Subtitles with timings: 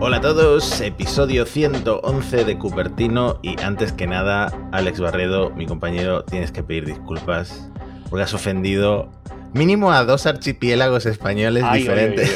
[0.00, 6.24] Hola a todos, episodio 111 de Cupertino y antes que nada, Alex Barredo, mi compañero,
[6.24, 7.68] tienes que pedir disculpas
[8.08, 9.10] porque has ofendido
[9.54, 12.32] mínimo a dos archipiélagos españoles diferentes.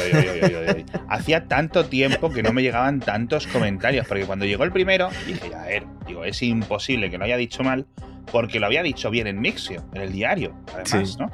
[1.07, 5.55] Hacía tanto tiempo que no me llegaban tantos comentarios, porque cuando llegó el primero dije,
[5.55, 7.87] a ver, digo, es imposible que no haya dicho mal,
[8.29, 11.31] porque lo había dicho bien en Mixio, en el diario, además, ¿no?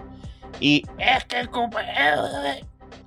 [0.59, 1.47] Y es que...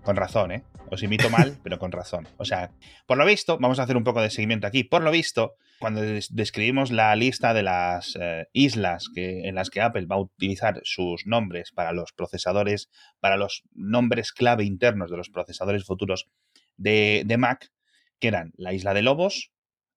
[0.02, 0.64] Con razón, ¿eh?
[0.92, 2.28] Os imito mal, pero con razón.
[2.36, 2.70] O sea,
[3.06, 4.84] por lo visto, vamos a hacer un poco de seguimiento aquí.
[4.84, 9.80] Por lo visto, cuando describimos la lista de las eh, islas que, en las que
[9.80, 15.16] Apple va a utilizar sus nombres para los procesadores, para los nombres clave internos de
[15.16, 16.28] los procesadores futuros
[16.76, 17.72] de, Mac,
[18.20, 19.50] que eran la isla de Lobos,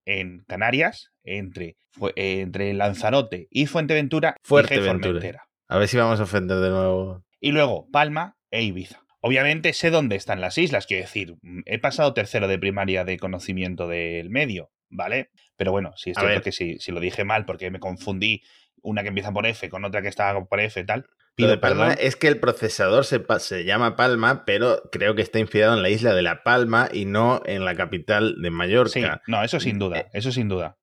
[0.05, 1.75] en Canarias, entre,
[2.15, 5.49] entre Lanzarote y Fuenteventura, Fuerteventura.
[5.67, 7.25] A ver si vamos a ofender de nuevo.
[7.41, 9.04] Y luego Palma e Ibiza.
[9.27, 11.33] Obviamente sé dónde están las islas, quiero decir,
[11.65, 15.31] he pasado tercero de primaria de conocimiento del medio, ¿vale?
[15.57, 18.43] Pero bueno, sí es cierto que si, si lo dije mal porque me confundí
[18.83, 21.07] una que empieza por F con otra que está por F y tal.
[21.33, 25.73] Pido Palma es que el procesador se, se, llama Palma, pero creo que está inspirado
[25.73, 28.91] en la isla de La Palma y no en la capital de Mallorca.
[28.91, 30.77] Sí, no, eso sin duda, eh, eso sin duda.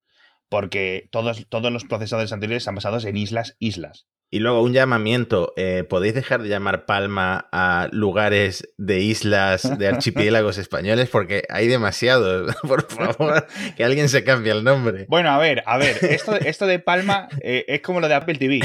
[0.49, 4.09] Porque todos, todos los procesadores anteriores están basados en islas, islas.
[4.35, 9.87] Y luego un llamamiento, eh, ¿podéis dejar de llamar Palma a lugares de islas, de
[9.87, 11.11] archipiélagos españoles?
[11.11, 12.57] Porque hay demasiados.
[12.63, 15.05] Por favor, que alguien se cambie el nombre.
[15.11, 18.37] Bueno, a ver, a ver, esto, esto de Palma eh, es como lo de Apple
[18.37, 18.61] TV.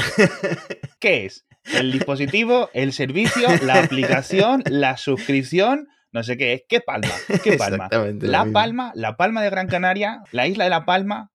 [1.00, 1.46] ¿Qué es?
[1.74, 6.62] El dispositivo, el servicio, la aplicación, la suscripción, no sé qué es.
[6.66, 7.12] ¿Qué Palma?
[7.44, 7.90] ¿Qué Palma?
[8.22, 11.30] La Palma, la Palma de Gran Canaria, la isla de La Palma.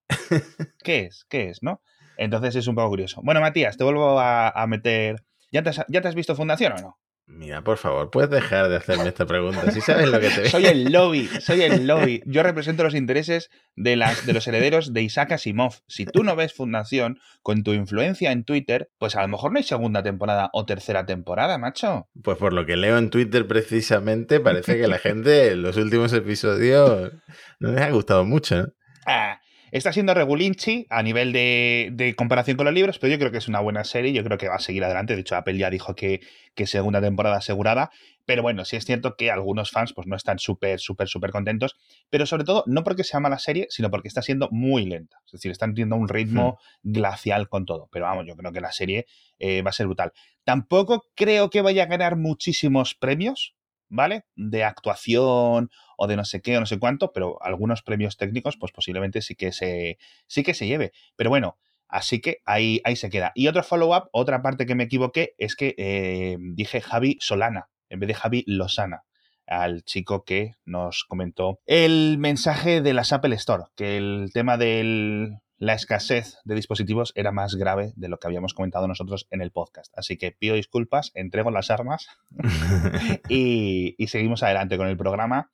[0.82, 1.24] ¿Qué es?
[1.28, 1.62] ¿Qué es?
[1.62, 1.80] ¿No?
[2.16, 3.20] Entonces es un poco curioso.
[3.22, 5.24] Bueno, Matías, te vuelvo a, meter.
[5.52, 6.98] ¿Ya te, has, ¿Ya te has visto Fundación o no?
[7.26, 9.70] Mira, por favor, puedes dejar de hacerme esta pregunta.
[9.70, 12.22] Si sabes lo que te Soy el lobby, soy el lobby.
[12.26, 15.76] Yo represento los intereses de, las, de los herederos de Isaac Asimov.
[15.88, 19.58] Si tú no ves Fundación con tu influencia en Twitter, pues a lo mejor no
[19.58, 22.08] hay segunda temporada o tercera temporada, macho.
[22.22, 26.12] Pues por lo que leo en Twitter precisamente, parece que la gente en los últimos
[26.12, 27.10] episodios
[27.58, 28.56] no les ha gustado mucho.
[28.56, 28.68] ¿no?
[29.06, 29.40] Ah,
[29.74, 33.48] Está siendo regulinchi a nivel de, comparación con los libros, pero yo creo que es
[33.48, 34.12] una buena serie.
[34.12, 35.16] Yo creo que va a seguir adelante.
[35.16, 36.20] De hecho, Apple ya dijo que,
[36.54, 37.90] que segunda temporada asegurada.
[38.24, 41.74] Pero bueno, sí es cierto que algunos fans pues, no están súper, súper, súper contentos.
[42.08, 45.18] Pero sobre todo, no porque sea mala serie, sino porque está siendo muy lenta.
[45.26, 46.92] Es decir, están teniendo un ritmo hmm.
[46.92, 47.88] glacial con todo.
[47.90, 49.06] Pero vamos, yo creo que la serie
[49.40, 50.12] eh, va a ser brutal.
[50.44, 53.56] Tampoco creo que vaya a ganar muchísimos premios.
[53.88, 54.24] ¿Vale?
[54.36, 58.56] De actuación o de no sé qué o no sé cuánto, pero algunos premios técnicos,
[58.56, 60.92] pues posiblemente sí que se, sí que se lleve.
[61.16, 61.58] Pero bueno,
[61.88, 63.32] así que ahí, ahí se queda.
[63.34, 68.00] Y otro follow-up, otra parte que me equivoqué, es que eh, dije Javi Solana en
[68.00, 69.04] vez de Javi Lozana
[69.46, 75.38] al chico que nos comentó el mensaje de las Apple Store, que el tema del
[75.58, 79.50] la escasez de dispositivos era más grave de lo que habíamos comentado nosotros en el
[79.50, 79.92] podcast.
[79.96, 82.08] Así que pido disculpas, entrego las armas
[83.28, 85.50] y, seguimos adelante con el programa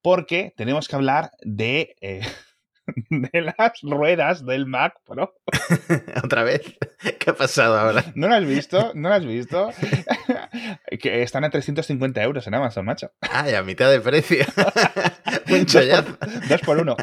[0.00, 1.96] porque tenemos que hablar de...
[2.00, 2.22] Eh,
[3.10, 5.34] de las ruedas del Mac Pro.
[6.24, 6.76] ¿Otra vez?
[7.20, 8.04] ¿Qué ha pasado ahora?
[8.16, 8.90] ¿No lo has visto?
[8.94, 9.70] ¿No lo has visto?
[11.00, 13.12] que están a 350 euros en Amazon, macho.
[13.20, 14.44] Ay, a mitad de precio.
[15.52, 16.16] Un chollazo.
[16.48, 16.96] Dos por, uno.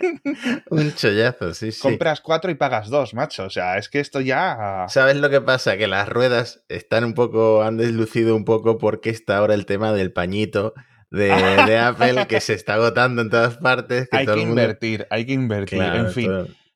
[0.70, 1.80] Un chollazo, sí, sí.
[1.80, 3.44] Compras cuatro y pagas dos, macho.
[3.44, 4.86] O sea, es que esto ya...
[4.88, 5.76] ¿Sabes lo que pasa?
[5.76, 9.92] Que las ruedas están un poco, han deslucido un poco porque está ahora el tema
[9.92, 10.74] del pañito
[11.10, 11.32] de,
[11.78, 14.08] Apple que se está agotando en todas partes.
[14.12, 15.82] hay que invertir, hay que invertir.
[15.82, 16.30] en fin.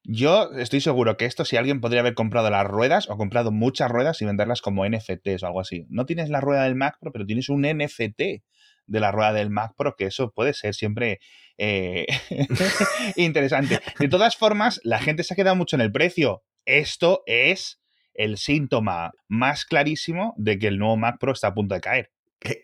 [0.07, 3.91] Yo estoy seguro que esto, si alguien podría haber comprado las ruedas o comprado muchas
[3.91, 5.87] ruedas y venderlas como NFTs o algo así.
[5.89, 8.43] No tienes la rueda del Mac Pro, pero tienes un NFT
[8.87, 11.21] de la rueda del Mac Pro, que eso puede ser siempre
[11.59, 12.07] eh,
[13.17, 13.81] interesante.
[13.99, 16.43] De todas formas, la gente se ha quedado mucho en el precio.
[16.65, 17.81] Esto es
[18.15, 22.11] el síntoma más clarísimo de que el nuevo Mac Pro está a punto de caer.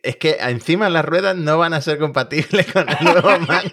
[0.03, 3.65] Es que encima las ruedas no van a ser compatibles con el nuevo Mac,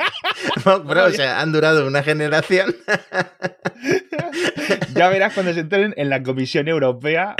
[0.64, 1.06] Pro.
[1.06, 2.74] O sea, han durado una generación.
[4.96, 7.36] ya verás cuando se entren en la Comisión Europea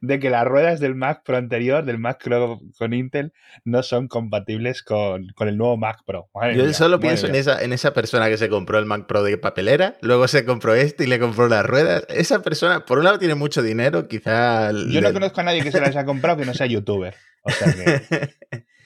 [0.00, 3.32] de que las ruedas del Mac Pro anterior, del Mac Pro con Intel,
[3.64, 6.28] no son compatibles con, el nuevo Mac Pro.
[6.54, 9.38] Yo solo pienso en esa, en esa persona que se compró el Mac Pro de
[9.38, 12.04] papelera, luego se compró este y le compró las ruedas.
[12.08, 14.70] Esa persona, por un lado, tiene mucho dinero, quizá.
[14.72, 17.14] Yo no conozco a nadie que se las haya comprado que no sea youtuber.
[17.42, 18.66] O sea que.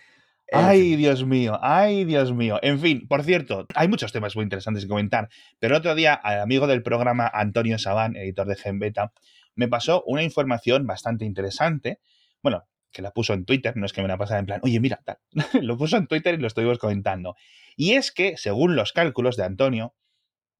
[0.53, 2.59] Ay, Dios mío, ay, Dios mío.
[2.63, 5.29] En fin, por cierto, hay muchos temas muy interesantes que comentar,
[5.61, 9.13] pero el otro día al amigo del programa Antonio Sabán, editor de Genbeta,
[9.55, 12.01] me pasó una información bastante interesante.
[12.43, 14.81] Bueno, que la puso en Twitter, no es que me la pasara en plan, oye,
[14.81, 15.19] mira, tal.
[15.63, 17.37] lo puso en Twitter y lo estuvimos comentando.
[17.77, 19.95] Y es que, según los cálculos de Antonio,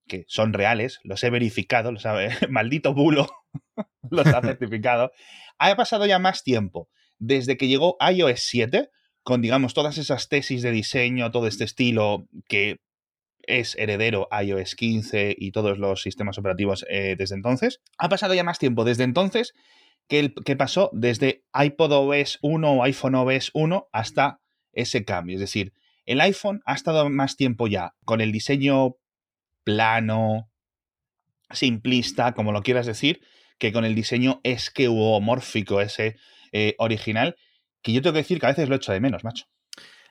[0.07, 2.05] que son reales, los he verificado, los
[2.51, 3.29] maldito bulo,
[4.11, 5.13] los ha certificado,
[5.59, 6.89] ha pasado ya más tiempo
[7.19, 8.91] desde que llegó iOS 7,
[9.23, 12.81] con, digamos, todas esas tesis de diseño, todo este estilo que
[13.59, 17.81] es heredero iOS 15 y todos los sistemas operativos eh, desde entonces.
[17.99, 19.55] Ha pasado ya más tiempo desde entonces
[20.09, 24.41] que, el, que pasó desde iPod OS 1 o iPhone OS 1 hasta
[24.73, 25.37] ese cambio.
[25.37, 25.73] Es decir,
[26.07, 28.97] el iPhone ha estado más tiempo ya con el diseño
[29.65, 30.51] plano,
[31.51, 33.21] simplista, como lo quieras decir,
[33.59, 36.17] que con el diseño esqueuomórfico ese
[36.53, 37.37] eh, original,
[37.83, 39.47] que yo tengo que decir que a veces lo echo de menos, macho.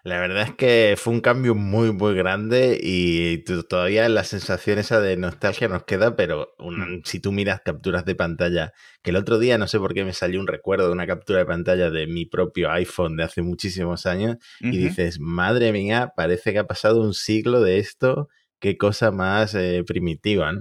[0.03, 5.01] La verdad es que fue un cambio muy, muy grande y todavía la sensación esa
[5.01, 7.01] de nostalgia nos queda, pero mm.
[7.03, 10.13] si tú miras capturas de pantalla, que el otro día no sé por qué me
[10.13, 14.05] salió un recuerdo de una captura de pantalla de mi propio iPhone de hace muchísimos
[14.05, 18.29] años y dices, madre mía, parece que ha pasado un siglo de esto,
[18.59, 20.53] qué cosa más eh, primitiva.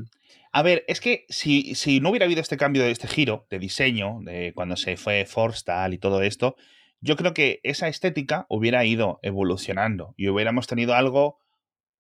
[0.50, 3.60] A ver, es que si, si, no hubiera habido este cambio, de este giro de
[3.60, 6.56] diseño, de cuando se fue Forstal y todo esto,
[7.00, 11.38] yo creo que esa estética hubiera ido evolucionando y hubiéramos tenido algo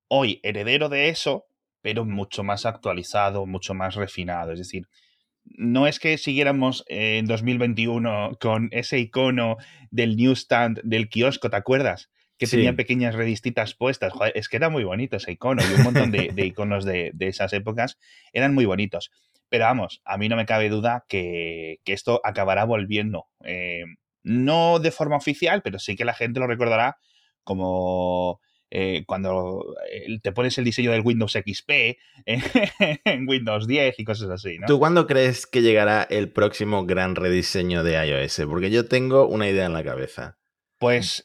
[0.08, 1.46] hoy heredero de eso,
[1.82, 4.52] pero mucho más actualizado, mucho más refinado.
[4.52, 4.88] Es decir,
[5.44, 9.56] no es que siguiéramos en 2021 con ese icono
[9.90, 12.10] del newsstand del kiosco, ¿te acuerdas?
[12.36, 14.12] Que tenía pequeñas revistitas puestas.
[14.12, 17.52] Joder, es que era muy bonito ese icono y un montón de, iconos de, esas
[17.52, 17.98] épocas
[18.32, 19.10] eran muy bonitos.
[19.48, 23.26] Pero vamos, a mí no me cabe duda que, esto acabará volviendo.
[23.44, 23.84] Eh,
[24.22, 26.98] no de forma oficial, pero sí que la gente lo recordará
[27.44, 31.70] como eh, cuando eh, te pones el diseño del Windows XP
[32.26, 34.58] en Windows 10 y cosas así.
[34.58, 34.66] ¿no?
[34.66, 38.42] ¿Tú cuándo crees que llegará el próximo gran rediseño de iOS?
[38.48, 40.38] Porque yo tengo una idea en la cabeza.
[40.78, 41.24] Pues,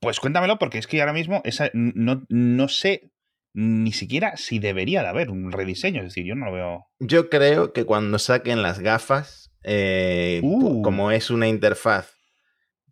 [0.00, 3.12] pues cuéntamelo, porque es que ahora mismo esa, no, no sé
[3.54, 6.02] ni siquiera si debería de haber un rediseño.
[6.02, 6.86] Es decir, yo no lo veo.
[6.98, 10.80] Yo creo que cuando saquen las gafas, eh, uh.
[10.80, 12.14] como es una interfaz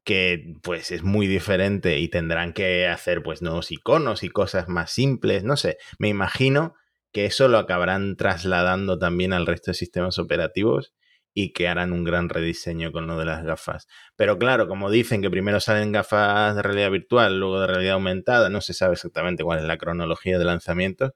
[0.05, 4.91] que pues es muy diferente y tendrán que hacer pues nuevos iconos y cosas más
[4.91, 6.75] simples, no sé, me imagino
[7.13, 10.93] que eso lo acabarán trasladando también al resto de sistemas operativos
[11.33, 13.87] y que harán un gran rediseño con lo de las gafas.
[14.17, 18.51] Pero claro, como dicen que primero salen gafas de realidad virtual, luego de realidad aumentada,
[18.51, 21.13] no se sabe exactamente cuál es la cronología de lanzamientos,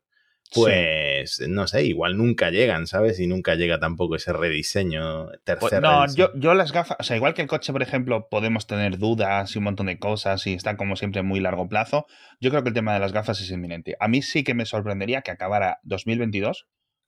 [0.54, 3.20] pues no sé, igual nunca llegan, ¿sabes?
[3.20, 5.80] Y nunca llega tampoco ese rediseño pues, tercero.
[5.80, 8.98] no, yo, yo, las gafas, o sea, igual que el coche, por ejemplo, podemos tener
[8.98, 12.06] dudas y un montón de cosas y está como siempre muy largo plazo,
[12.40, 13.96] yo creo que el tema de las gafas es inminente.
[14.00, 16.66] A mí sí que me sorprendería que acabara 2022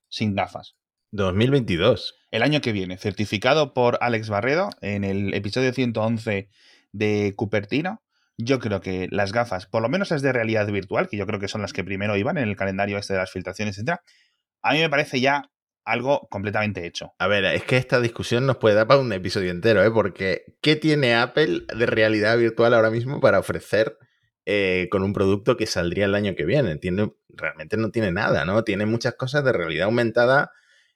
[0.08, 0.76] sin gafas.
[1.12, 2.14] 2022.
[2.30, 6.48] El año que viene, certificado por Alex Barredo en el episodio 111
[6.92, 8.02] de Cupertino
[8.44, 11.40] yo creo que las gafas, por lo menos las de realidad virtual, que yo creo
[11.40, 14.02] que son las que primero iban en el calendario este de las filtraciones, etcétera,
[14.62, 15.50] a mí me parece ya
[15.84, 17.12] algo completamente hecho.
[17.18, 19.90] A ver, es que esta discusión nos puede dar para un episodio entero, ¿eh?
[19.90, 23.96] Porque ¿qué tiene Apple de realidad virtual ahora mismo para ofrecer
[24.46, 26.76] eh, con un producto que saldría el año que viene?
[26.76, 28.62] Tiene, realmente no tiene nada, ¿no?
[28.62, 30.50] Tiene muchas cosas de realidad aumentada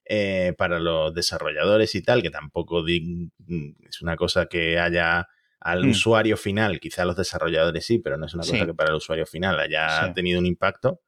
[0.05, 5.27] eh, para los desarrolladores y tal, que tampoco es una cosa que haya
[5.65, 5.91] al mm.
[5.91, 9.25] usuario final, quizá los desarrolladores sí, pero no es una cosa que para el usuario
[9.25, 11.01] final haya tenido un impacto,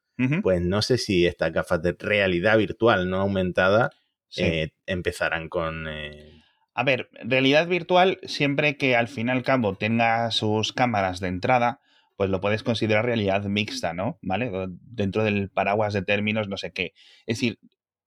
[0.43, 3.91] pues no sé si estas gafas de realidad virtual no aumentada
[4.39, 5.87] eh, empezarán con...
[5.87, 11.21] Eh, A ver, realidad virtual, siempre que al fin y al cabo tenga sus cámaras
[11.21, 11.81] de entrada,
[12.17, 14.19] pues lo puedes considerar realidad mixta, ¿no?
[14.23, 14.51] ¿Vale?
[14.81, 16.95] Dentro del paraguas de términos, no sé qué.
[17.27, 17.59] Es decir,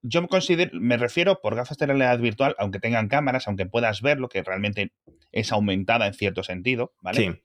[0.02, 4.02] yo me considero, me refiero por gafas de realidad virtual, aunque tengan cámaras, aunque puedas
[4.02, 4.94] ver lo que realmente
[5.32, 7.18] es aumentada en cierto sentido, ¿vale?
[7.20, 7.42] Sí.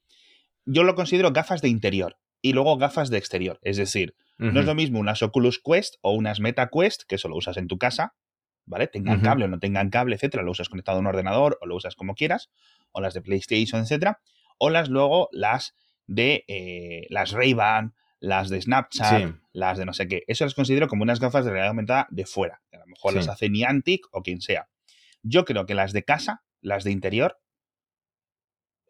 [0.66, 3.58] Yo lo considero gafas de interior y luego gafas de exterior.
[3.62, 7.28] Es decir, no es lo mismo unas Oculus Quest o unas Meta Quest, que eso
[7.28, 8.14] lo usas en tu casa,
[8.66, 8.86] ¿vale?
[8.86, 11.76] Tengan cable o no tengan cable, etcétera, lo usas conectado a un ordenador o lo
[11.76, 12.50] usas como quieras,
[12.92, 14.20] o las de PlayStation, etcétera,
[14.58, 15.74] o las luego las
[16.06, 20.22] de eh, las Ray-Ban, las de Snapchat, las de no sé qué.
[20.26, 22.62] Eso las considero como unas gafas de realidad aumentada de fuera.
[22.72, 24.68] a lo mejor las hace Niantic o quien sea.
[25.22, 27.38] Yo creo que las de casa, las de interior,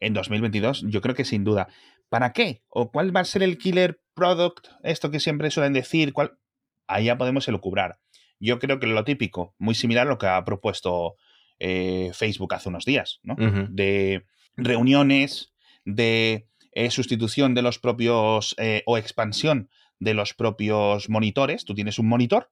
[0.05, 1.69] en 2022, yo creo que sin duda.
[2.09, 2.63] ¿Para qué?
[2.69, 4.69] ¿O cuál va a ser el killer product?
[4.83, 6.13] Esto que siempre suelen decir.
[6.13, 6.39] ¿cuál?
[6.87, 7.99] Ahí ya podemos elucubrar.
[8.39, 11.17] Yo creo que lo típico, muy similar a lo que ha propuesto
[11.59, 13.37] eh, Facebook hace unos días, ¿no?
[13.71, 21.65] De reuniones, de eh, sustitución de los propios eh, o expansión de los propios monitores.
[21.65, 22.51] Tú tienes un monitor.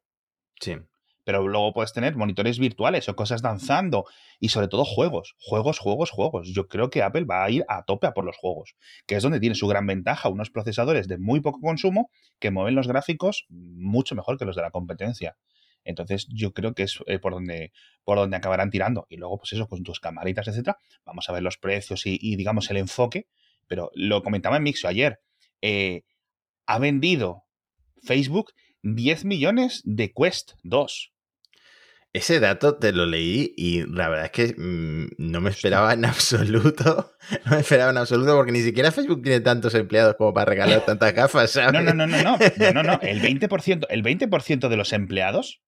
[0.60, 0.76] Sí.
[1.24, 4.04] Pero luego puedes tener monitores virtuales o cosas danzando
[4.40, 6.48] y sobre todo juegos, juegos, juegos, juegos.
[6.52, 8.74] Yo creo que Apple va a ir a tope a por los juegos,
[9.06, 12.74] que es donde tiene su gran ventaja, unos procesadores de muy poco consumo que mueven
[12.74, 15.36] los gráficos mucho mejor que los de la competencia.
[15.84, 17.72] Entonces yo creo que es eh, por, donde,
[18.04, 19.06] por donde acabarán tirando.
[19.08, 22.70] Y luego, pues eso, con tus camaritas, etcétera, vamos a ver los precios y, digamos
[22.70, 23.26] el enfoque.
[23.66, 25.20] Pero lo comentaba en Mixo ayer.
[25.60, 26.02] Eh,
[26.66, 27.44] ha vendido
[28.02, 28.52] Facebook
[28.82, 31.11] 10 millones de Quest 2.
[32.14, 36.04] Ese dato te lo leí y la verdad es que mm, no me esperaba en
[36.04, 37.12] absoluto.
[37.46, 40.84] No me esperaba en absoluto porque ni siquiera Facebook tiene tantos empleados como para regalar
[40.84, 41.56] tantas gafas.
[41.72, 44.26] No, no, no, no, no, no, no, El 20%, el 20
[44.68, 45.62] de los empleados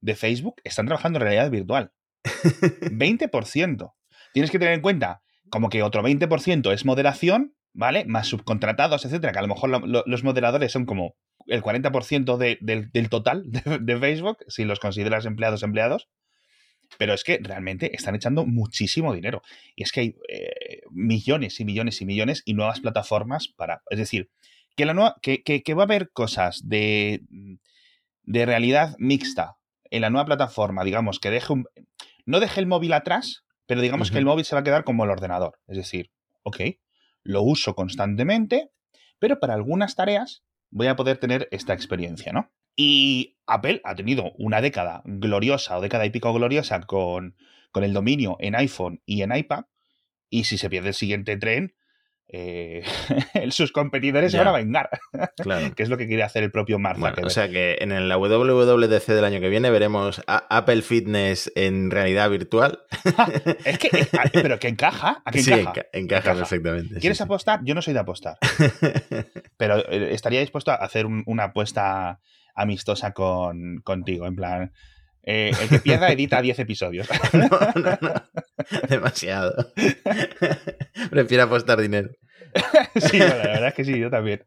[0.00, 1.92] de Facebook están trabajando en realidad virtual.
[2.24, 3.92] 20%.
[4.32, 8.04] Tienes que tener en cuenta como que otro 20% es moderación, ¿vale?
[8.06, 9.70] Más subcontratados, etcétera, que a lo mejor
[10.08, 11.14] los moderadores son como
[11.46, 16.08] el 40% del, total de, Facebook, si los consideras empleados empleados.
[16.98, 19.42] Pero es que realmente están echando muchísimo dinero.
[19.74, 23.82] Y es que hay eh, millones y millones y millones y nuevas plataformas para.
[23.88, 24.30] Es decir,
[24.76, 27.22] que, la nueva, que, va a haber cosas de,
[28.22, 29.56] de realidad mixta
[29.90, 31.64] en la nueva plataforma, digamos, que deje un.
[32.26, 35.04] No deje el móvil atrás, pero digamos que el móvil se va a quedar como
[35.04, 35.58] el ordenador.
[35.66, 36.10] Es decir,
[36.42, 36.60] ok,
[37.22, 38.70] lo uso constantemente,
[39.18, 42.50] pero para algunas tareas voy a poder tener esta experiencia, ¿no?
[42.76, 47.36] Y Apple ha tenido una década gloriosa o década y pico gloriosa con,
[47.70, 49.66] con el dominio en iPhone y en iPad.
[50.28, 51.74] Y si se pierde el siguiente tren,
[52.28, 52.82] eh,
[53.50, 54.90] sus competidores se van a vengar.
[55.36, 55.74] Claro.
[55.74, 59.06] que es lo que quiere hacer el propio Mark O sea que en la WWDC
[59.08, 62.80] del año que viene veremos Apple Fitness en realidad virtual.
[63.64, 65.22] es que, eh, pero que encaja.
[65.24, 65.52] ¿A sí,
[65.92, 66.34] encaja?
[66.34, 67.00] perfectamente.
[67.00, 67.60] ¿Quieres apostar?
[67.64, 68.38] Yo no soy de apostar.
[69.56, 72.20] pero eh, estaría dispuesto a hacer una apuesta
[72.54, 74.72] amistosa con, contigo, en plan.
[75.22, 77.08] el que pierda edita 10 episodios.
[77.32, 78.14] no, no, no.
[78.88, 79.72] Demasiado.
[81.10, 82.10] Prefiero apostar dinero.
[83.10, 84.44] sí, la verdad es que sí, yo también.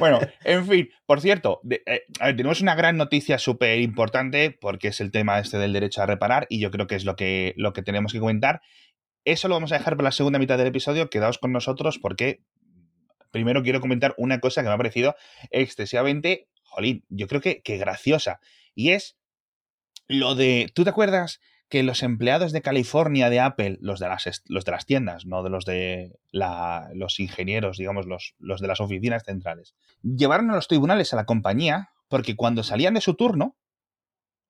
[0.00, 5.12] bueno, en fin, por cierto, eh, tenemos una gran noticia súper importante porque es el
[5.12, 7.82] tema este del derecho a reparar y yo creo que es lo que, lo que
[7.82, 8.62] tenemos que comentar.
[9.24, 11.08] Eso lo vamos a dejar para la segunda mitad del episodio.
[11.08, 12.42] Quedaos con nosotros porque
[13.30, 15.14] primero quiero comentar una cosa que me ha parecido
[15.50, 18.40] excesivamente, jolín, yo creo que, que graciosa.
[18.74, 19.16] Y es
[20.08, 21.40] lo de, ¿tú te acuerdas
[21.74, 25.42] que los empleados de California de Apple, los de las, los de las tiendas, no
[25.42, 30.68] de los de los ingenieros, digamos, los, los de las oficinas centrales, llevaron a los
[30.68, 33.56] tribunales a la compañía porque cuando salían de su turno,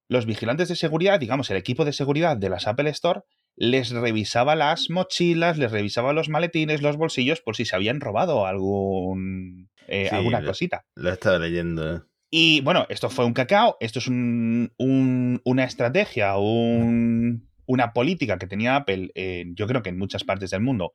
[0.06, 3.22] los vigilantes de seguridad, digamos, el equipo de seguridad de las Apple Store,
[3.56, 8.46] les revisaba las mochilas, les revisaba los maletines, los bolsillos, por si se habían robado
[8.46, 10.84] algún, eh, alguna cosita.
[10.94, 12.04] Lo he estado leyendo.
[12.36, 19.12] Y bueno, esto fue un cacao, esto es una estrategia, una política que tenía Apple,
[19.54, 20.94] yo creo que en muchas partes del mundo,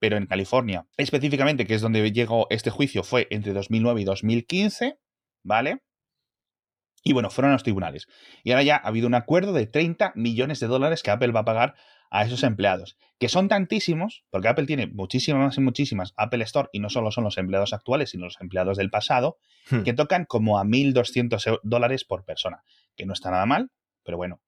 [0.00, 4.98] pero en California específicamente, que es donde llegó este juicio, fue entre 2009 y 2015,
[5.44, 5.80] ¿vale?
[7.04, 8.08] Y bueno, fueron a los tribunales.
[8.42, 11.40] Y ahora ya ha habido un acuerdo de 30 millones de dólares que Apple va
[11.40, 11.76] a pagar
[12.10, 16.80] a esos empleados, que son tantísimos, porque Apple tiene muchísimas y muchísimas Apple Store y
[16.80, 19.38] no solo son los empleados actuales, sino los empleados del pasado,
[19.70, 19.82] hmm.
[19.82, 22.64] que tocan como a 1.200 dólares por persona,
[22.96, 23.70] que no está nada mal,
[24.04, 24.40] pero bueno.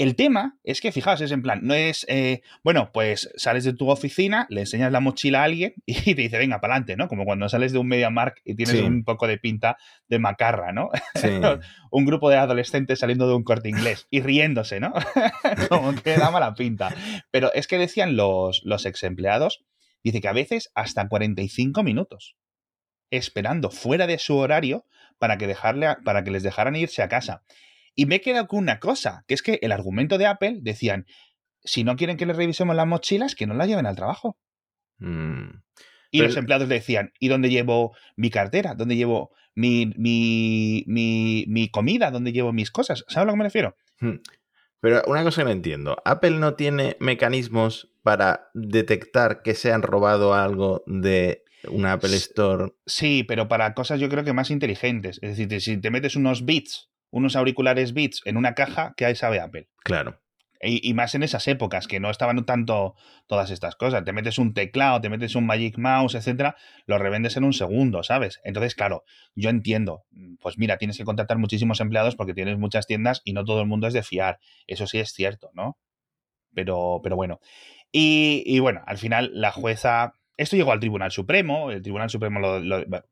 [0.00, 3.74] El tema es que, fijaos, es en plan, no es, eh, bueno, pues sales de
[3.74, 7.06] tu oficina, le enseñas la mochila a alguien y te dice, venga, para adelante, ¿no?
[7.06, 9.76] Como cuando sales de un MediaMark y tienes un poco de pinta
[10.08, 10.88] de macarra, ¿no?
[11.90, 14.94] un grupo de adolescentes saliendo de un corte inglés y riéndose, ¿no?
[15.68, 16.94] Como que da mala pinta.
[17.30, 19.66] Pero es que decían los, los ex empleados,
[20.02, 22.36] dice que a veces hasta 45 minutos
[23.10, 24.86] esperando fuera de su horario
[25.18, 27.42] para que, dejarle para que les dejaran irse a casa.
[28.00, 31.04] Y me he quedado con una cosa, que es que el argumento de Apple decían,
[31.62, 34.38] si no quieren que les revisemos las mochilas, que no las lleven al trabajo.
[35.00, 35.50] Mm.
[36.10, 38.74] Y los empleados le decían, ¿y dónde llevo mi cartera?
[38.74, 42.10] ¿Dónde llevo mi, mi, mi, comida?
[42.10, 43.04] ¿Dónde llevo mis cosas?
[43.06, 43.76] ¿Sabes a lo que me refiero?
[43.98, 44.16] Hmm.
[44.80, 49.82] Pero una cosa que no entiendo, ¿Apple no tiene mecanismos para detectar que se han
[49.82, 52.72] robado algo de una Apple Store?
[52.86, 55.18] Sí, pero para cosas yo creo que más inteligentes.
[55.20, 59.14] Es decir, si te metes unos bits unos auriculares Beats en una caja que ahí
[59.14, 59.68] sabe Apple.
[59.84, 60.20] Claro.
[60.62, 62.94] Y, más en esas épocas que no estaban tanto
[63.26, 64.04] todas estas cosas.
[64.04, 68.02] Te metes un teclado, te metes un Magic Mouse, etcétera, lo revendes en un segundo,
[68.02, 68.42] ¿sabes?
[68.44, 70.04] Entonces, claro, yo entiendo.
[70.38, 73.68] Pues mira, tienes que contratar muchísimos empleados porque tienes muchas tiendas y no todo el
[73.68, 74.38] mundo es de fiar.
[74.66, 75.78] Eso sí es cierto, ¿no?
[76.54, 77.40] Pero, pero bueno.
[77.90, 82.40] Y, y bueno, al final la jueza esto llegó al Tribunal Supremo, el Tribunal Supremo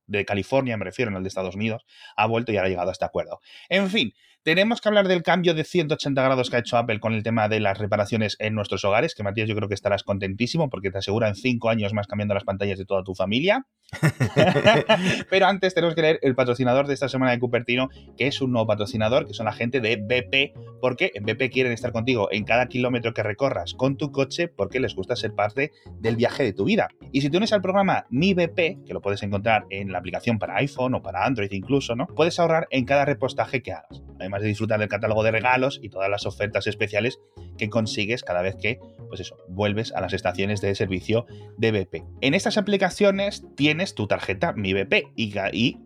[0.06, 1.84] de California, me refiero, en el de Estados Unidos,
[2.16, 3.40] ha vuelto y ha llegado a este acuerdo.
[3.68, 4.14] En fin,
[4.44, 7.48] Tenemos que hablar del cambio de 180 grados que ha hecho Apple con el tema
[7.48, 10.98] de las reparaciones en nuestros hogares, que Matías yo creo que estarás contentísimo porque te
[10.98, 13.66] aseguran cinco años más cambiando las pantallas de toda tu familia.
[15.30, 18.52] Pero antes tenemos que leer el patrocinador de esta semana de Cupertino, que es un
[18.52, 22.44] nuevo patrocinador, que son la gente de BP, porque en BP quieren estar contigo en
[22.44, 26.52] cada kilómetro que recorras con tu coche porque les gusta ser parte del viaje de
[26.52, 26.88] tu vida.
[27.12, 30.38] Y si te unes al programa Mi BP, que lo puedes encontrar en la aplicación
[30.38, 32.06] para iPhone o para Android incluso, ¿no?
[32.06, 34.02] Puedes ahorrar en cada repostaje que hagas.
[34.28, 37.18] Además de disfrutar del catálogo de regalos y todas las ofertas especiales
[37.56, 41.24] que consigues cada vez que, pues eso, vuelves a las estaciones de servicio
[41.56, 42.04] de BP.
[42.20, 45.78] En estas aplicaciones tienes tu tarjeta Mi BP y,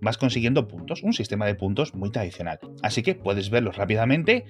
[0.00, 2.58] vas consiguiendo puntos, un sistema de puntos muy tradicional.
[2.82, 4.46] Así que puedes verlos rápidamente,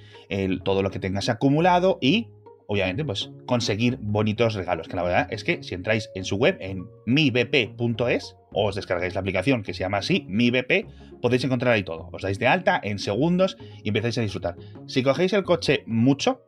[0.62, 2.28] todo lo que tengas acumulado y
[2.69, 4.87] obviamente, pues conseguir bonitos regalos.
[4.87, 9.14] Que la verdad es que si entráis en su web, en mibp.es, o os descargáis
[9.14, 10.87] la aplicación que se llama así, mibp,
[11.21, 12.09] podéis encontrar ahí todo.
[12.12, 14.57] Os dais de alta en segundos y empezáis a disfrutar.
[14.87, 16.42] Si cogéis el coche mucho,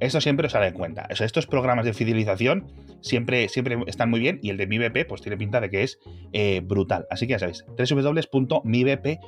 [0.00, 1.08] esto siempre os hará en cuenta.
[1.08, 5.36] estos programas de fidelización siempre, siempre están muy bien y el de MiBP pues tiene
[5.36, 5.98] pinta de que es
[6.32, 7.06] eh, brutal.
[7.10, 9.20] Así que ya sabéis, www.mibp.es.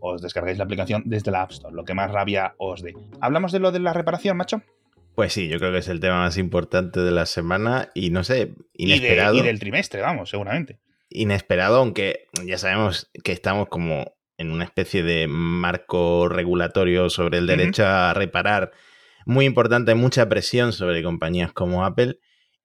[0.00, 2.94] Os descargáis la aplicación desde la App Store, lo que más rabia os dé.
[3.20, 4.62] ¿Hablamos de lo de la reparación, macho?
[5.16, 8.22] Pues sí, yo creo que es el tema más importante de la semana y no
[8.22, 9.34] sé, inesperado.
[9.34, 10.78] Y, del trimestre, vamos, seguramente.
[11.08, 17.46] Inesperado, aunque ya sabemos que estamos como en una especie de marco regulatorio sobre el
[17.46, 18.72] derecho a reparar
[19.24, 22.18] muy importante, mucha presión sobre compañías como Apple.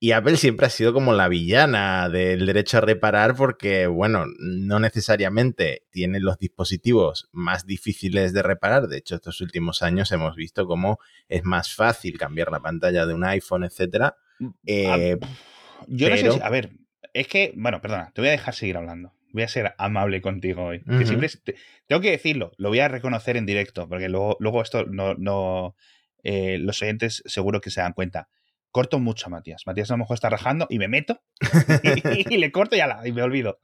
[0.04, 4.80] Y Apple siempre ha sido como la villana del derecho a reparar porque, bueno, no
[4.80, 8.88] necesariamente tiene los dispositivos más difíciles de reparar.
[8.88, 10.98] De hecho, estos últimos años hemos visto cómo
[11.30, 14.18] es más fácil cambiar la pantalla de un iPhone, etcétera.
[14.40, 15.18] Mm, eh,
[15.86, 16.72] yo no sé si, a ver,
[17.14, 19.14] es que, bueno, perdona, te voy a dejar seguir hablando.
[19.34, 20.82] Voy a ser amable contigo hoy.
[20.82, 21.30] que siempre
[21.86, 25.76] tengo que decirlo, lo voy a reconocer en directo, porque luego, luego esto no, no
[26.24, 28.30] eh, los oyentes seguro que se dan cuenta
[28.72, 29.64] corto mucho a Matías.
[29.66, 31.22] Matías a lo mejor está rajando y me meto
[32.30, 33.60] y, le corto y, la, y me olvido.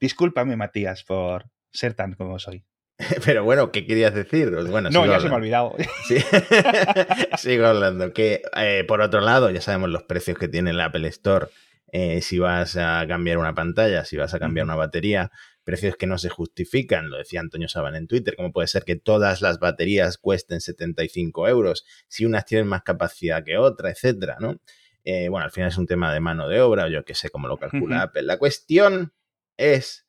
[0.00, 2.64] Discúlpame, Matías, por ser tan como soy.
[3.24, 4.50] Pero bueno, ¿qué querías decir?
[4.50, 5.74] Bueno, no, ya se me ha olvidado.
[7.38, 8.12] sigo hablando.
[8.12, 11.46] Que eh, por otro lado, ya sabemos los precios que tiene el Apple Store.
[11.92, 15.30] Eh, si vas a cambiar una pantalla, si vas a cambiar una batería,
[15.66, 18.94] precios que no se justifican, lo decía Antonio Saban en Twitter, como puede ser que
[18.94, 24.60] todas las baterías cuesten 75 euros, si unas tienen más capacidad que otra, etcétera, ¿no?
[25.02, 27.48] Eh, bueno, al final es un tema de mano de obra, yo que sé cómo
[27.48, 28.22] lo calcula Apple.
[28.22, 29.12] La cuestión
[29.56, 30.06] es,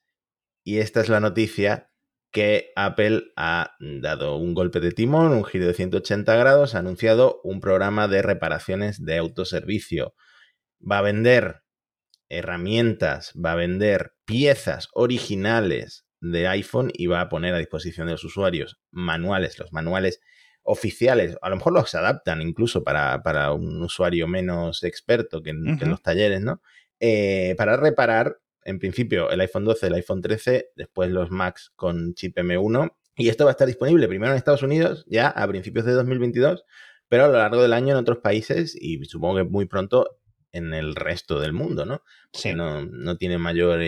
[0.63, 1.89] y esta es la noticia,
[2.31, 7.41] que Apple ha dado un golpe de timón, un giro de 180 grados, ha anunciado
[7.43, 10.13] un programa de reparaciones de autoservicio.
[10.79, 11.63] Va a vender
[12.29, 18.13] herramientas, va a vender piezas originales de iPhone y va a poner a disposición de
[18.13, 20.19] los usuarios manuales, los manuales
[20.63, 26.01] oficiales, a lo mejor los adaptan incluso para, un usuario menos experto que en, los
[26.01, 26.61] talleres, ¿no?
[26.99, 32.13] Eh, para reparar, en principio, el iPhone 12, el iPhone 13, después los Macs con
[32.15, 32.93] chip M1.
[33.15, 36.65] Y esto va a estar disponible primero en Estados Unidos, ya a principios de 2022,
[37.07, 40.16] pero a lo largo del año en otros países y supongo que muy pronto
[40.51, 42.01] en el resto del mundo, ¿no?
[42.33, 42.53] Sí.
[42.53, 43.79] No, no tiene mayor...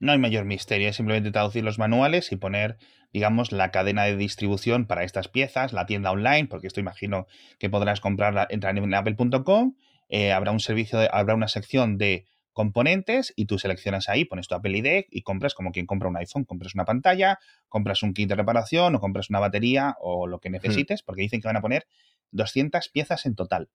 [0.00, 2.78] No hay mayor misterio, es simplemente traducir los manuales y poner,
[3.12, 7.26] digamos, la cadena de distribución para estas piezas, la tienda online, porque esto imagino
[7.58, 9.74] que podrás comprarla, entrar en apple.com,
[10.08, 14.54] eh, habrá un servicio, habrá una sección de componentes y tú seleccionas ahí, pones tu
[14.54, 18.28] Apple ID y compras como quien compra un iPhone, compras una pantalla, compras un kit
[18.28, 20.52] de reparación o compras una batería o lo que hmm.
[20.52, 21.86] necesites, porque dicen que van a poner
[22.32, 23.68] 200 piezas en total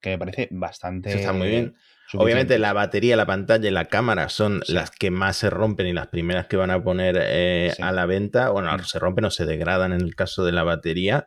[0.00, 1.12] que me parece bastante.
[1.12, 1.74] está muy bien.
[2.14, 5.92] Obviamente la batería, la pantalla y la cámara son las que más se rompen y
[5.92, 8.48] las primeras que van a poner eh, a la venta.
[8.48, 11.26] Bueno, se rompen o se degradan en el caso de la batería.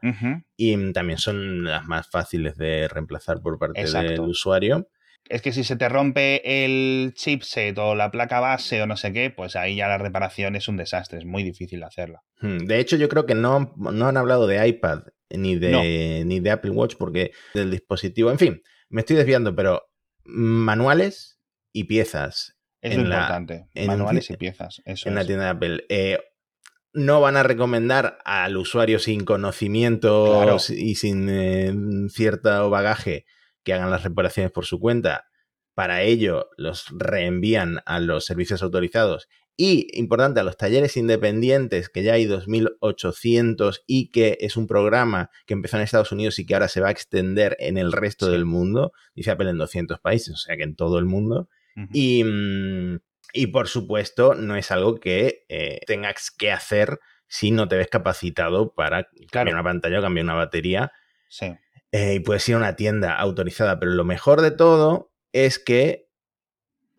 [0.58, 4.88] Y también son las más fáciles de reemplazar por parte del usuario.
[5.30, 9.14] Es que si se te rompe el chipset o la placa base o no sé
[9.14, 12.24] qué, pues ahí ya la reparación es un desastre, es muy difícil hacerla.
[12.42, 15.04] Hmm, de hecho, yo creo que no, no han hablado de iPad
[15.36, 19.90] ni de, ni de Apple Watch porque del dispositivo, en fin, me estoy desviando, pero
[20.24, 21.40] manuales
[21.72, 22.58] y piezas.
[22.82, 24.82] Es lo importante, manuales y piezas.
[24.86, 25.86] Eso en la tienda de Apple.
[25.90, 26.20] Eh,
[26.94, 31.74] no van a recomendar al usuario sin conocimiento y sin eh,
[32.10, 33.26] cierto bagaje
[33.64, 35.26] que hagan las reparaciones por su cuenta.
[35.74, 39.30] Para ello, los reenvían a los servicios autorizados
[39.64, 45.30] y, importante, a los talleres independientes, que ya hay 2.800 y que es un programa
[45.46, 48.32] que empezó en Estados Unidos y que ahora se va a extender en el resto
[48.32, 48.92] del mundo.
[49.14, 51.48] Dice Apple en 200 países, o sea que en todo el mundo.
[51.94, 53.02] y, mm,
[53.34, 57.88] y, por supuesto, no es algo que eh, tengas que hacer si no te ves
[57.88, 60.92] capacitado para cambiar una pantalla o cambiar una batería.
[61.30, 61.54] Sí.
[61.92, 66.10] Eh, y puedes ir a una tienda autorizada, pero lo mejor de todo es que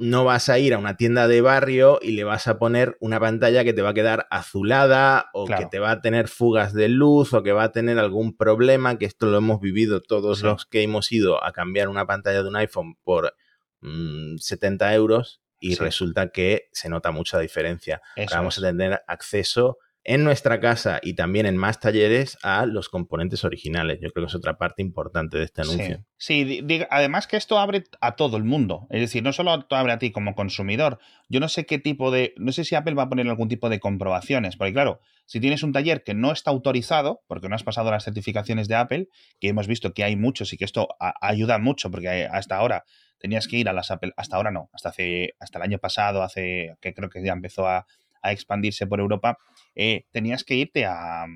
[0.03, 3.21] no vas a ir a una tienda de barrio y le vas a poner una
[3.21, 6.89] pantalla que te va a quedar azulada o que te va a tener fugas de
[6.89, 10.67] luz o que va a tener algún problema, que esto lo hemos vivido todos los
[10.67, 13.37] que hemos ido a cambiar una pantalla de un iPhone por
[13.81, 18.03] 70 mm, euros y resulta que se nota mucha diferencia.
[18.33, 23.45] vamos a tener acceso en nuestra casa y también en más talleres a los componentes
[23.45, 24.01] originales.
[24.01, 26.05] Yo creo que es otra parte importante de este anuncio.
[26.17, 28.87] Sí, además que esto abre a todo el mundo.
[28.91, 30.99] Es decir, no solo abre a ti como consumidor.
[31.29, 32.35] Yo no sé qué tipo de.
[32.37, 34.57] No sé si Apple va a poner algún tipo de comprobaciones.
[34.57, 38.05] Porque, claro, si tienes un taller que no está autorizado, porque no has pasado las
[38.05, 39.09] certificaciones de Apple,
[39.41, 40.89] que hemos visto que hay muchos y que esto
[41.21, 42.85] ayuda mucho, porque hasta ahora
[43.19, 44.13] tenías que ir a las Apple.
[44.17, 45.35] Hasta ahora no, hasta hace.
[45.39, 46.75] Hasta el año pasado, hace.
[46.81, 47.87] que creo que ya empezó a
[48.23, 49.39] a expandirse por Europa,
[49.75, 51.27] eh, tenías que irte a,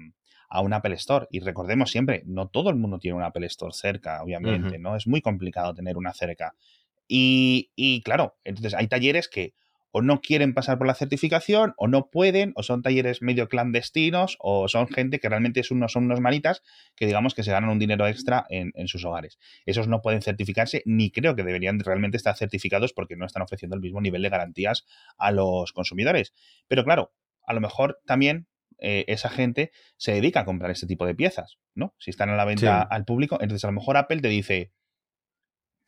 [0.62, 1.26] un Apple Store.
[1.30, 4.96] Y recordemos siempre, no todo el mundo tiene un Apple Store cerca, obviamente, ¿no?
[4.96, 6.54] Es muy complicado tener una cerca.
[7.08, 9.52] Y, y, claro, entonces hay talleres que
[9.96, 14.36] o no quieren pasar por la certificación, o no pueden, o son talleres medio clandestinos,
[14.40, 16.62] o son gente que realmente son unos, son unos manitas
[16.96, 19.38] que digamos que se ganan un dinero extra en, sus hogares.
[19.64, 23.74] Esos no pueden certificarse, ni creo que deberían realmente estar certificados porque no están ofreciendo
[23.74, 24.84] el mismo nivel de garantías
[25.16, 26.34] a los consumidores.
[26.68, 27.14] Pero claro,
[27.46, 31.56] a lo mejor también eh, esa gente se dedica a comprar este tipo de piezas,
[31.74, 31.94] ¿no?
[31.98, 34.74] Si están a la venta al público, entonces a lo mejor Apple te dice,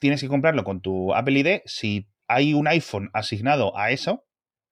[0.01, 4.25] tienes que comprarlo con tu Apple ID si hay un iPhone asignado a eso,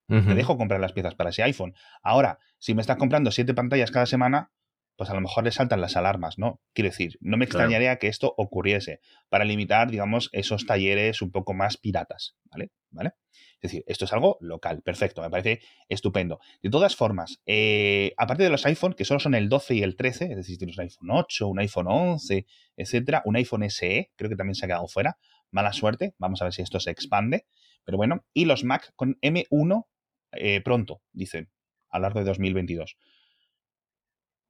[0.09, 1.75] te dejo comprar las piezas para ese iPhone.
[2.01, 4.53] Ahora, si me estás comprando siete pantallas cada semana,
[4.97, 6.61] pues a lo mejor le saltan las alarmas, ¿no?
[6.73, 11.55] Quiero decir, no me extrañaría que esto ocurriese para limitar, digamos, esos talleres un poco
[11.55, 12.71] más piratas, ¿vale?
[12.91, 13.13] ¿Vale?
[13.61, 16.41] Es decir, esto es algo local, perfecto, me parece estupendo.
[16.63, 19.97] De todas formas, eh, aparte de los iPhone, que solo son el 12 y el
[19.97, 24.31] 13, es decir, tienes un iPhone 8, un iPhone 11, etcétera, un iPhone SE, creo
[24.31, 25.19] que también se ha quedado fuera,
[25.57, 27.47] mala suerte, vamos a ver si esto se expande,
[27.85, 29.87] pero bueno, y los Mac con M1
[30.33, 31.51] eh, pronto, dicen,
[31.89, 32.99] a lo largo de 2022.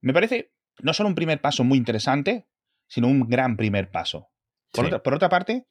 [0.01, 2.45] Me parece no solo un primer paso muy interesante,
[2.87, 4.29] sino un gran primer paso.
[4.71, 5.65] Por, otra, parte,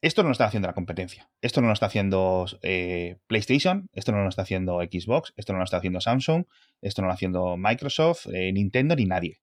[0.00, 1.30] esto no lo está haciendo la competencia.
[1.42, 5.58] Esto no lo está haciendo eh, PlayStation, esto no lo está haciendo Xbox, esto no
[5.58, 6.46] lo está haciendo Samsung,
[6.80, 9.42] esto no lo está haciendo Microsoft, eh, Nintendo ni nadie.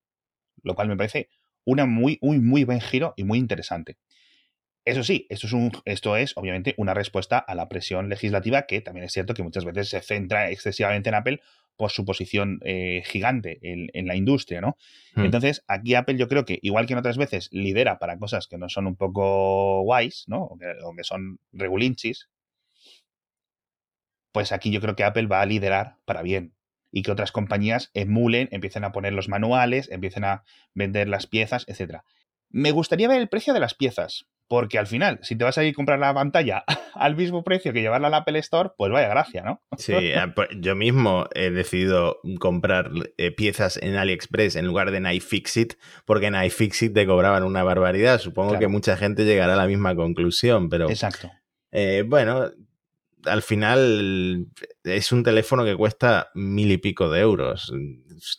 [0.63, 1.29] Lo cual me parece
[1.65, 3.97] una muy, muy, muy buen giro y muy interesante.
[4.83, 8.81] Eso sí, esto es, un, esto es obviamente una respuesta a la presión legislativa que
[8.81, 11.41] también es cierto que muchas veces se centra excesivamente en Apple
[11.81, 14.77] por su posición eh, gigante en, la industria, ¿no?
[15.15, 15.25] Hmm.
[15.25, 18.57] Entonces, aquí Apple yo creo que, igual que en otras veces, lidera para cosas que
[18.57, 20.43] no son un poco guays, ¿no?
[20.43, 20.57] O
[20.95, 22.29] que, son regulinchis,
[24.31, 26.53] pues aquí yo creo que Apple va a liderar para bien
[26.91, 31.65] y que otras compañías emulen, empiecen a poner los manuales, empiecen a vender las piezas,
[31.67, 32.01] etc.
[32.51, 35.63] Me gustaría ver el precio de las piezas, porque al final, si te vas a
[35.63, 39.07] ir a comprar la pantalla al mismo precio que llevarla al Apple Store, pues vaya
[39.07, 39.61] gracia, ¿no?
[39.77, 44.97] Sí, eh, pues, yo mismo he decidido comprar eh, piezas en AliExpress en lugar de
[44.97, 48.19] en iFixit, porque en iFixit te cobraban una barbaridad.
[48.19, 50.89] Supongo que mucha gente llegará a la misma conclusión, pero.
[50.89, 51.31] Exacto.
[51.71, 52.51] Eh, bueno,
[53.25, 54.47] al final
[54.83, 57.71] es un teléfono que cuesta mil y pico de euros.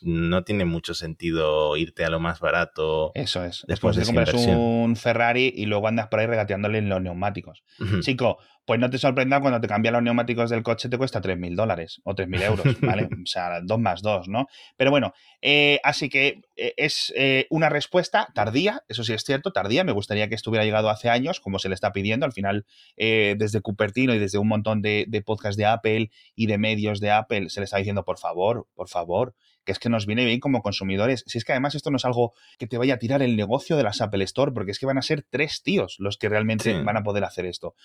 [0.01, 3.11] No tiene mucho sentido irte a lo más barato.
[3.15, 3.63] Eso es.
[3.67, 7.63] Después, de compras un Ferrari y luego andas por ahí regateándole en los neumáticos.
[8.01, 11.55] Chico, pues no te sorprenda cuando te cambian los neumáticos del coche te cuesta 3.000
[11.55, 13.05] dólares o 3.000 euros, ¿vale?
[13.05, 14.47] o sea, dos más dos, ¿no?
[14.77, 19.51] Pero bueno, eh, así que eh, es eh, una respuesta tardía, eso sí es cierto,
[19.51, 19.83] tardía.
[19.83, 22.25] Me gustaría que estuviera llegado hace años, como se le está pidiendo.
[22.25, 26.57] Al final, desde Cupertino y desde un montón de, de podcasts de Apple y de
[26.57, 30.05] medios de Apple, se le está diciendo, por favor, por favor, que es que nos
[30.05, 31.23] viene bien como consumidores.
[31.27, 33.77] Si es que además esto no es algo que te vaya a tirar el negocio
[33.77, 36.81] de las Apple Store, porque es que van a ser tres tíos los que realmente
[36.81, 37.75] van a poder hacer esto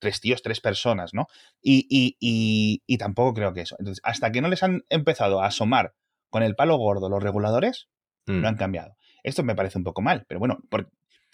[0.00, 1.26] tres tíos, tres personas, ¿no?
[1.60, 3.76] Y, y, y, tampoco creo que eso.
[3.78, 5.94] Entonces, hasta que no les han empezado a asomar
[6.30, 7.90] con el palo gordo los reguladores,
[8.26, 8.46] no mm.
[8.46, 8.96] han cambiado.
[9.22, 10.60] Esto me parece un poco mal, pero bueno,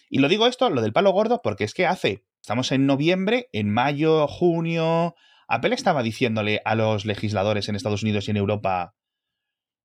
[0.08, 3.48] y lo digo esto, lo del palo gordo, porque es que hace, estamos en noviembre,
[3.52, 5.14] en mayo, junio,
[5.48, 8.94] Apple estaba diciéndole a los legisladores en Estados Unidos y en Europa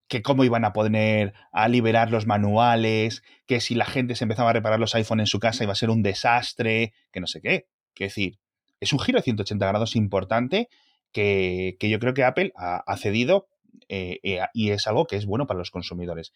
[0.07, 4.49] que cómo iban a poner a liberar los manuales, que si la gente se empezaba
[4.49, 7.41] a reparar los iPhones en su casa iba a ser un desastre, que no sé
[7.41, 7.67] qué.
[7.93, 8.39] Quiero decir,
[8.81, 10.67] es un giro de 180 grados importante
[11.13, 13.47] que, yo creo que Apple ha, cedido
[13.87, 16.33] eh, eh, y es algo que es bueno para los consumidores.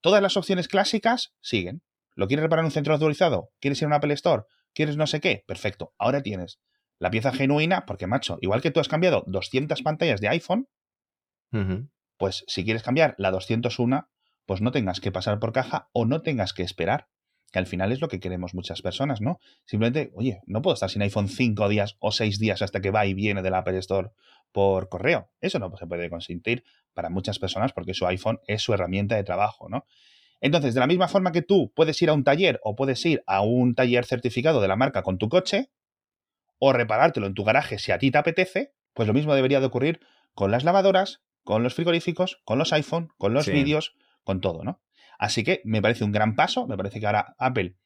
[0.00, 1.82] Todas las opciones clásicas siguen.
[2.14, 3.50] ¿Lo quieres reparar en un centro autorizado?
[3.60, 4.44] ¿Quieres ir a un Apple Store?
[4.72, 5.44] ¿Quieres no sé qué?
[5.46, 5.92] Perfecto.
[5.98, 6.60] Ahora tienes
[6.98, 10.68] la pieza genuina, porque macho, igual que tú has cambiado 200 pantallas de iPhone,
[12.16, 14.08] pues si quieres cambiar la 201,
[14.46, 17.08] pues no tengas que pasar por caja o no tengas que esperar.
[17.50, 19.38] Que al final es lo que queremos muchas personas, ¿no?
[19.64, 23.06] Simplemente, oye, no puedo estar sin iPhone 5 días o 6 días hasta que va
[23.06, 24.10] y viene del Apple Store
[24.52, 25.30] por correo.
[25.40, 29.24] Eso no se puede consentir para muchas personas porque su iPhone es su herramienta de
[29.24, 29.86] trabajo, ¿no?
[30.40, 33.22] Entonces, de la misma forma que tú puedes ir a un taller o puedes ir
[33.26, 35.70] a un taller certificado de la marca con tu coche
[36.58, 39.66] o reparártelo en tu garaje si a ti te apetece, pues lo mismo debería de
[39.66, 40.00] ocurrir
[40.34, 43.94] con las lavadoras, con los frigoríficos, con los iPhone, con los vídeos,
[44.24, 44.82] con todo, ¿no?
[45.18, 47.76] Así que me parece un gran paso, me parece que ahora Apple,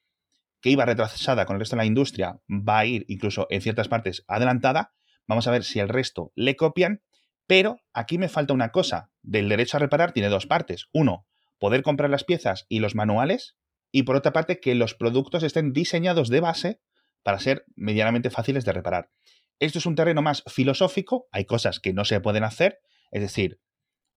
[0.61, 3.87] que iba retrasada con el resto de la industria, va a ir incluso en ciertas
[3.87, 4.93] partes adelantada.
[5.27, 7.01] Vamos a ver si el resto le copian,
[7.47, 9.11] pero aquí me falta una cosa.
[9.21, 10.87] Del derecho a reparar tiene dos partes.
[10.93, 11.25] Uno,
[11.57, 13.55] poder comprar las piezas y los manuales,
[13.91, 16.81] y por otra parte, que los productos estén diseñados de base
[17.23, 19.09] para ser medianamente fáciles de reparar.
[19.59, 22.79] Esto es un terreno más filosófico, hay cosas que no se pueden hacer,
[23.11, 23.59] es decir,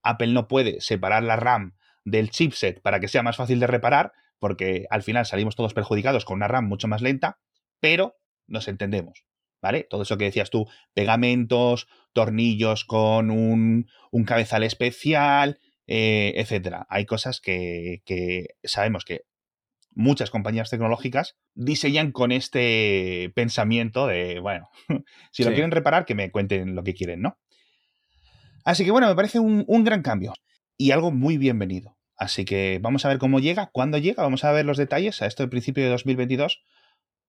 [0.03, 4.13] Apple no puede separar la RAM del chipset para que sea más fácil de reparar,
[4.39, 7.39] porque al final salimos todos perjudicados con una RAM mucho más lenta,
[7.81, 8.17] pero
[8.47, 9.25] nos entendemos.
[9.63, 9.85] ¿Vale?
[9.85, 16.87] Todo eso que decías tú, pegamentos, tornillos con un, un cabezal especial, eh, etcétera.
[16.89, 18.03] Hay cosas que,
[18.65, 19.23] sabemos que
[19.97, 24.69] muchas compañías tecnológicas diseñan con este pensamiento de, bueno,
[25.33, 27.39] si lo quieren reparar, que me cuenten lo que quieren, ¿no?
[28.65, 30.35] Así que bueno, me parece un, gran cambio
[30.77, 31.97] y algo muy bienvenido.
[32.17, 35.27] Así que vamos a ver cómo llega, cuándo llega, vamos a ver los detalles a
[35.27, 36.63] esto del principio de 2022,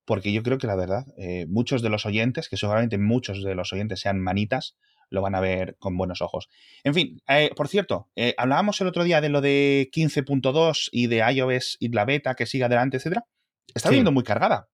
[0.05, 3.55] porque yo creo que la verdad, eh, muchos de los oyentes, que seguramente muchos de
[3.55, 4.77] los oyentes sean manitas,
[5.09, 6.49] lo van a ver con buenos ojos.
[6.83, 11.07] En fin, eh, por cierto, eh, hablábamos el otro día de lo de 15.2 y
[11.07, 13.25] de iOS y la beta que sigue adelante, etcétera.
[13.73, 14.69] Está viendo muy cargada.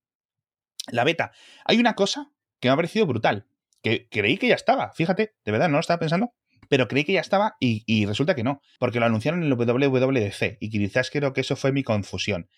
[0.91, 1.31] La beta.
[1.65, 3.47] Hay una cosa que me ha parecido brutal,
[3.81, 6.33] que creí que ya estaba, fíjate, de verdad, no lo estaba pensando,
[6.69, 10.57] pero creí que ya estaba y, resulta que no, porque lo anunciaron en el WWDC
[10.59, 12.49] y quizás creo que eso fue mi confusión.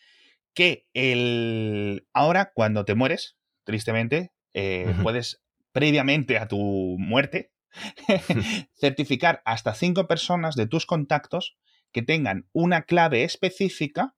[0.54, 3.36] Que el ahora cuando te mueres,
[3.66, 7.52] tristemente, eh, puedes previamente a tu muerte
[8.74, 11.58] certificar hasta cinco personas de tus contactos
[11.92, 14.16] que tengan una clave específica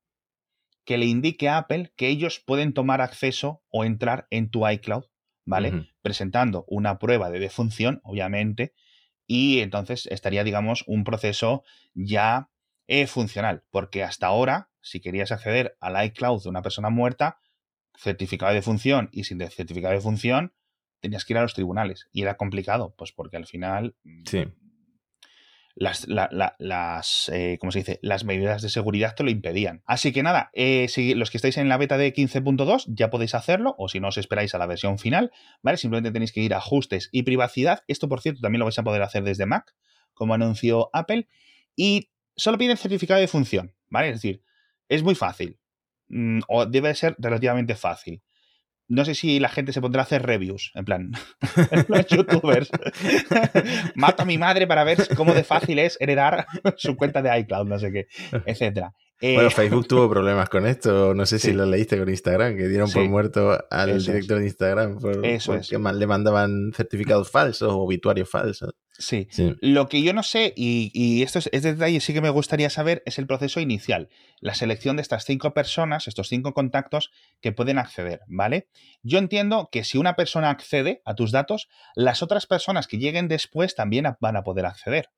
[0.83, 5.03] que le indique a Apple que ellos pueden tomar acceso o entrar en tu iCloud,
[5.45, 5.89] ¿vale?
[6.01, 8.73] Presentando una prueba de defunción, obviamente,
[9.27, 12.49] y entonces estaría, digamos, un proceso ya
[12.87, 17.41] eh, funcional, porque hasta ahora, si querías acceder al iCloud de una persona muerta,
[17.97, 20.53] certificado de defunción y sin certificado de defunción,
[20.99, 24.45] tenías que ir a los tribunales y era complicado, pues porque al final sí.
[25.75, 27.99] las, las eh, ¿cómo se dice?
[28.01, 29.83] las medidas de seguridad te lo impedían.
[29.85, 33.35] Así que nada, eh, si los que estáis en la beta de 15.2 ya podéis
[33.35, 35.31] hacerlo, o si no os esperáis a la versión final,
[35.61, 35.77] ¿vale?
[35.77, 37.83] Simplemente tenéis que ir a ajustes y privacidad.
[37.87, 39.75] Esto, por cierto, también lo vais a poder hacer desde Mac,
[40.13, 41.27] como anunció Apple.
[41.75, 44.09] Y solo piden certificado de función, ¿vale?
[44.09, 44.41] Es decir,
[44.89, 45.59] es muy fácil.
[46.09, 48.23] Mm, o debe ser relativamente fácil
[48.89, 51.11] no sé si la gente se pondrá a hacer reviews, en plan,
[51.87, 52.69] los youtubers.
[53.95, 56.45] Mato a mi madre para ver cómo de fácil es heredar
[56.77, 58.07] su cuenta de iCloud, no sé qué,
[58.45, 58.93] etcétera.
[59.21, 61.13] bueno, eh, Facebook tuvo problemas con esto.
[61.13, 64.99] No sé si lo leíste con Instagram, que dieron por muerto al director de Instagram
[64.99, 68.73] por, Eso porque le mandaban certificados falsos o obituarios falsos.
[68.99, 69.27] Sí.
[69.61, 73.03] Lo que yo no sé, y, esto es, este detalle sí que me gustaría saber,
[73.05, 74.09] es el proceso inicial.
[74.39, 78.67] La selección de estas cinco personas, estos cinco contactos que pueden acceder, ¿vale?
[79.03, 83.27] Yo entiendo que si una persona accede a tus datos, las otras personas que lleguen
[83.27, 85.09] después también van a poder acceder.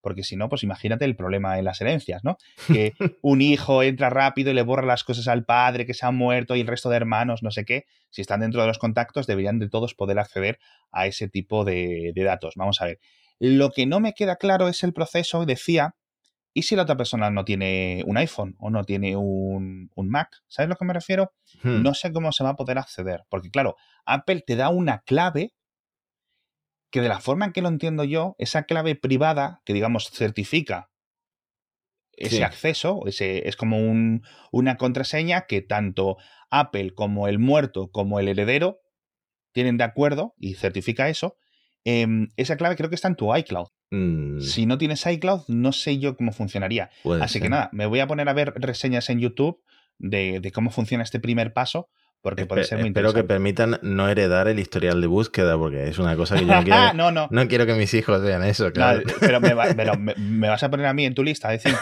[0.00, 2.38] Porque si no, pues imagínate el problema en las herencias, ¿no?
[2.66, 6.10] Que un hijo entra rápido y le borra las cosas al padre que se ha
[6.10, 7.84] muerto y el resto de hermanos, no sé qué.
[8.08, 10.58] Si están dentro de los contactos, deberían de todos poder acceder
[10.90, 12.54] a ese tipo de, de datos.
[12.56, 12.98] Vamos a ver.
[13.40, 15.96] Lo que no me queda claro es el proceso, decía,
[16.52, 20.42] ¿y si la otra persona no tiene un iPhone o no tiene un, Mac?
[20.46, 21.32] ¿Sabes a lo que me refiero?
[21.62, 21.82] Hmm.
[21.82, 25.54] No sé cómo se va a poder acceder, porque claro, Apple te da una clave
[26.90, 30.90] que de la forma en que lo entiendo yo, esa clave privada que digamos certifica
[32.20, 34.22] ese acceso, ese, es como un,
[34.52, 36.18] una contraseña que tanto
[36.50, 38.80] Apple como el muerto como el heredero
[39.52, 41.38] tienen de acuerdo y certifica eso,
[41.84, 43.68] Em, esa clave creo que está en tu iCloud.
[43.90, 44.40] Mm.
[44.40, 46.90] Si no tienes iCloud, no sé yo cómo funcionaría.
[47.20, 49.60] Así que nada, me voy a poner a ver reseñas en YouTube
[49.98, 51.88] de, cómo funciona este primer paso.
[52.22, 55.98] Porque puede ser muy Espero que permitan no heredar el historial de búsqueda, porque es
[55.98, 56.92] una cosa que yo no quiero.
[56.92, 57.28] no, no.
[57.30, 59.00] no quiero que mis hijos vean eso, claro.
[59.20, 61.78] pero, me, vas a poner a mí en tu lista de cinco.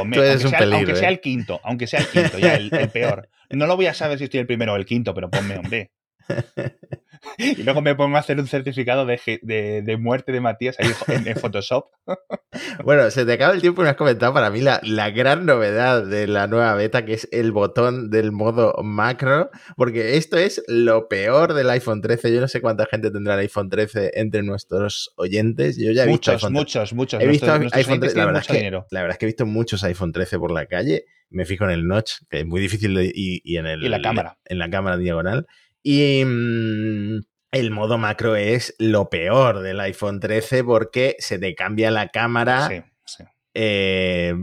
[0.00, 1.12] aunque, sea, aunque sea, ¿eh?
[1.12, 3.28] el quinto, aunque sea el quinto, ya el, el, peor.
[3.50, 5.92] No lo voy a saber si estoy el primero o el quinto, pero ponme, hombre.
[7.38, 11.86] y luego me pongo a hacer un certificado de, muerte de Matías ahí en, Photoshop.
[12.84, 15.46] bueno, se te acaba el tiempo y me has comentado para mí la, la, gran
[15.46, 20.62] novedad de la nueva beta, que es el botón del modo macro, porque esto es
[20.68, 22.34] lo peor del iPhone 13.
[22.34, 25.76] Yo no sé cuánta gente tendrá el iPhone 13 entre nuestros oyentes.
[25.78, 27.22] Yo ya he muchos, visto muchos, muchos.
[27.22, 28.16] He visto iPhone 13.
[28.16, 30.66] La verdad, es que, la verdad es que he visto muchos iPhone 13 por la
[30.66, 31.04] calle.
[31.30, 34.00] Me fijo en el notch, que es muy difícil, de, y, en el, y la
[34.00, 34.38] cámara.
[34.44, 35.46] En la cámara diagonal.
[35.84, 37.20] Y mm,
[37.52, 42.68] el modo macro es lo peor del iPhone 13 porque se te cambia la cámara.
[42.68, 43.24] Sí, sí.
[43.52, 44.34] Eh,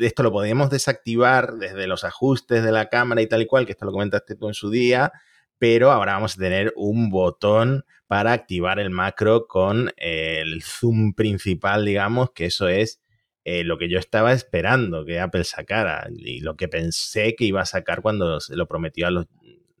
[0.00, 3.72] esto lo podemos desactivar desde los ajustes de la cámara y tal y cual, que
[3.72, 5.12] esto lo comentaste tú en su día,
[5.58, 11.84] pero ahora vamos a tener un botón para activar el macro con el zoom principal,
[11.84, 13.00] digamos, que eso es
[13.44, 17.60] eh, lo que yo estaba esperando que Apple sacara y lo que pensé que iba
[17.60, 19.26] a sacar cuando se lo prometió a los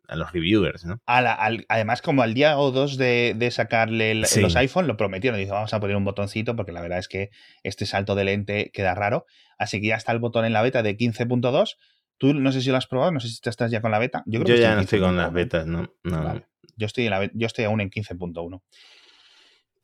[0.08, 1.00] a los reviewers, ¿no?
[1.06, 5.38] además, como al día o dos de, sacarle los iPhone, lo prometieron.
[5.38, 7.30] Dice, vamos a poner un botoncito porque la verdad es que
[7.62, 9.26] este salto de lente queda raro.
[9.58, 11.76] Así que ya está el botón en la beta de 15.2.
[12.18, 13.98] Tú no sé si lo has probado, no sé si te estás ya con la
[13.98, 14.22] beta.
[14.26, 15.92] Yo, creo ya no estoy con las betas, ¿no?
[16.76, 18.62] Yo, estoy yo estoy aún en 15.1.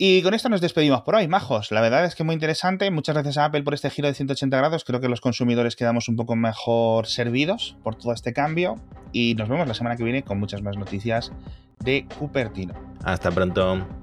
[0.02, 1.70] Y con esto nos despedimos por hoy, majos.
[1.72, 2.90] La verdad es que muy interesante.
[2.90, 4.82] Muchas gracias a Apple por este giro de 180 grados.
[4.82, 8.76] Creo que los consumidores quedamos un poco mejor servidos por todo este cambio.
[9.12, 11.32] Y nos vemos la semana que viene con muchas más noticias
[11.80, 12.72] de Cupertino.
[13.04, 13.99] Hasta pronto.